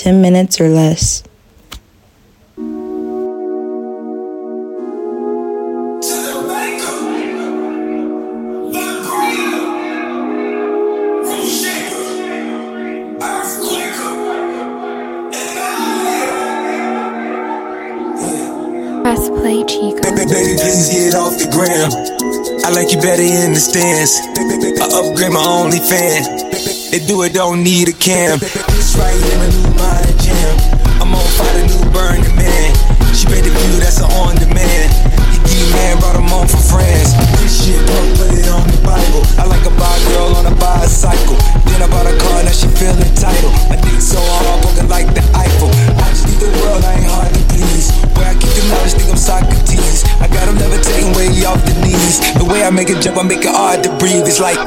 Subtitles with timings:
[0.00, 1.22] 10 minutes or less.
[19.02, 20.00] Press play, Chico.
[20.00, 21.92] Baby, please get off the gram.
[22.64, 24.16] I like you better in the stands.
[24.80, 26.49] I upgrade my OnlyFans.
[26.90, 28.42] They do it, don't need a cam.
[28.42, 30.58] This right in a new modern jam.
[30.98, 32.74] I'm on fire, new Burning Man.
[33.14, 34.90] She made the view, that's an on demand.
[35.46, 37.14] The man brought him on from France.
[37.38, 39.22] This shit, don't put it on the Bible.
[39.38, 41.38] I like a bi girl on a bicycle.
[41.70, 43.54] Then I bought a car, now she feel entitled.
[43.70, 45.70] My dick so hard, broken like the Eiffel.
[45.94, 47.94] I just need the world, I ain't hard to please.
[48.18, 50.02] Where I keep the knowledge, think I'm Socrates.
[50.18, 52.18] I got never taking way off the knees.
[52.34, 54.26] The way I make it jump, I make it hard to breathe.
[54.26, 54.58] It's like.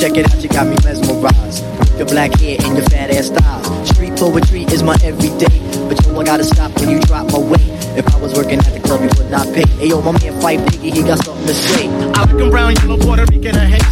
[0.00, 1.62] Check it out, you got me mesmerized.
[1.98, 3.84] Your black hair and your fat ass style.
[3.84, 5.60] Street poetry is my everyday.
[5.88, 7.68] But yo, I gotta stop when you drop my weight.
[8.00, 9.66] If I was working at the club, you would not pay.
[9.76, 11.88] Hey yo, my man fight Biggie, he got something to say.
[12.16, 13.84] I look around, you know, Puerto Rican, I hate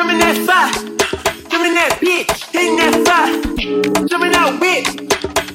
[0.00, 0.72] Jump in that side.
[1.50, 2.32] Jump in that bitch.
[2.52, 4.08] Hit that side.
[4.08, 4.86] Jump in that whip.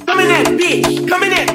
[0.06, 1.10] Come in that bitch.
[1.10, 1.55] Come in that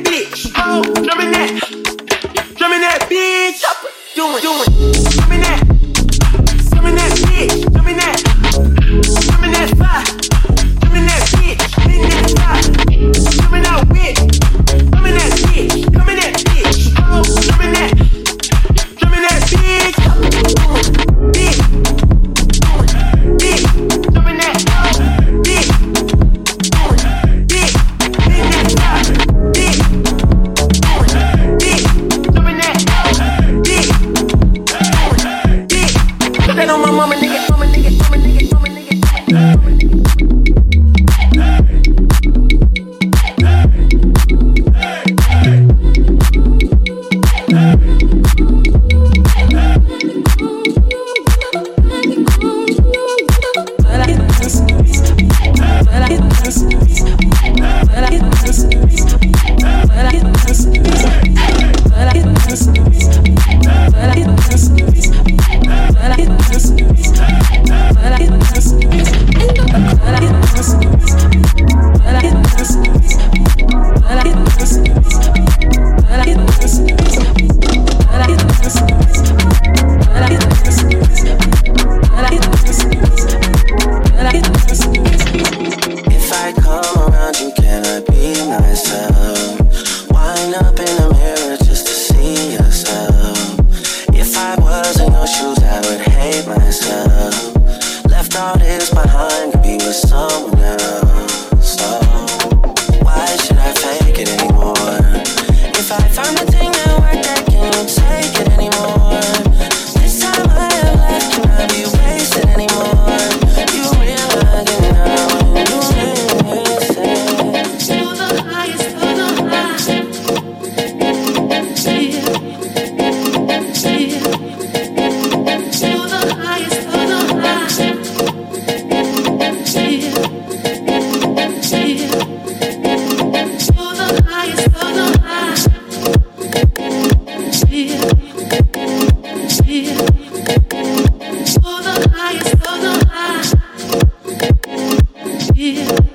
[145.76, 146.09] here.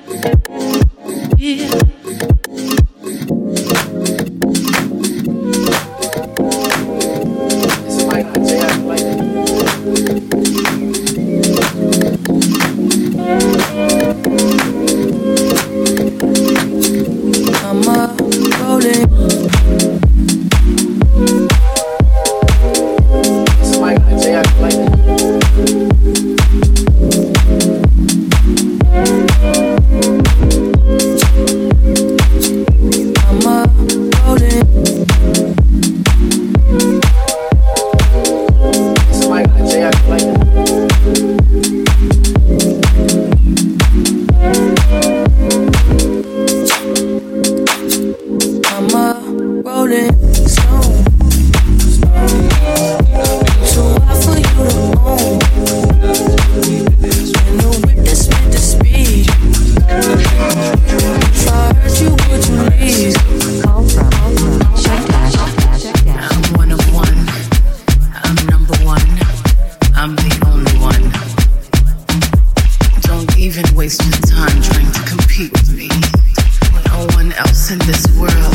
[77.70, 78.45] in this world.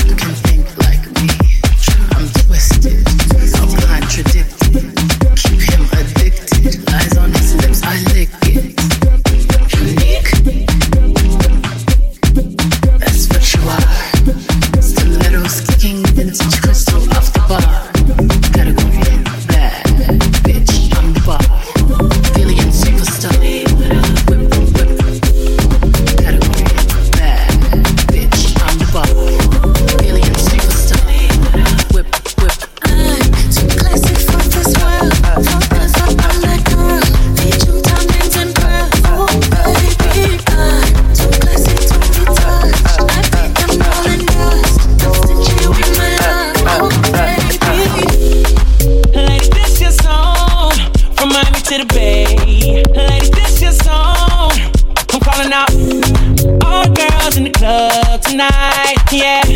[59.12, 59.51] Yeah.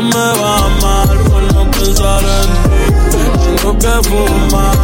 [0.00, 2.50] me va mal por no pensar en
[3.10, 3.22] ti.
[3.44, 4.76] Tengo que fumar.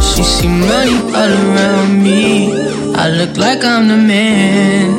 [0.00, 2.52] She see money all around me.
[2.94, 4.98] I look like I'm the man.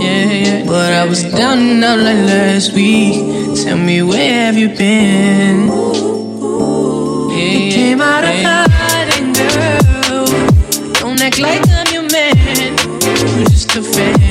[0.00, 0.64] Yeah, yeah.
[0.66, 3.16] But I was down and out like last week.
[3.62, 5.68] Tell me where have you been?
[7.30, 8.34] Yeah, you came out of
[8.72, 10.26] hiding, girl.
[11.00, 12.76] Don't act like I'm your man.
[13.36, 14.29] You're just a fan.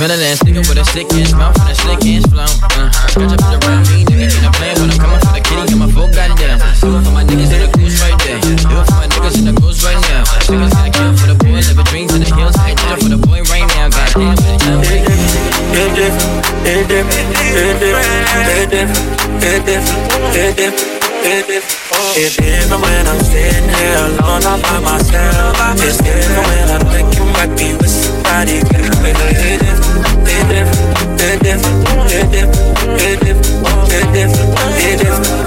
[0.00, 2.48] Better than sticking with a stick in his mouth and a stick in his flow.
[2.48, 5.60] Uh, got your bitch around me, nigga, In I'm when I'm coming for the kitty,
[5.68, 6.56] got my full goddamn.
[6.56, 8.40] Do it for my niggas in the goose right there.
[8.40, 10.24] Do it for my niggas in the goose right now.
[10.48, 12.56] Niggas in the kill for the boy, living dreams in the hills.
[12.56, 14.40] I did it for the boy right now, goddamn.
[14.40, 18.96] It different, it different, it different,
[19.44, 20.99] it different, it different.
[21.22, 25.54] It's different when I'm sitting here alone all by myself.
[25.76, 28.52] It's different when I think you might be with somebody.
[28.56, 30.80] It's different, it's different,
[31.20, 31.76] it's different,
[32.16, 33.60] it's different,
[34.72, 35.40] it's different,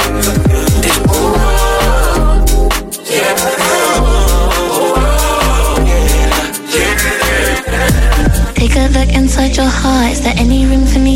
[8.55, 10.11] Take a look inside your heart.
[10.11, 11.12] Is there any room for me?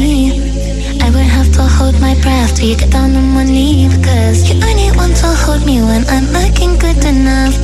[1.57, 5.15] to hold my breath till you get down on my knee Because you only want
[5.17, 7.55] to hold me when I'm looking good enough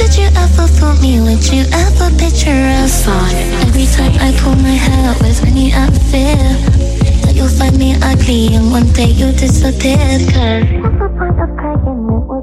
[0.00, 1.20] Did you ever fool me?
[1.20, 3.06] Would you ever picture us?
[3.66, 6.40] Every time I pull my hair with any outfit
[7.22, 9.96] That you'll find me ugly and one day you'll disappear
[10.32, 12.35] Cause what's the point of crying?